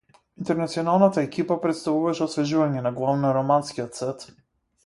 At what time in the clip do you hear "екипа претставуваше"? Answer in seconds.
1.27-2.25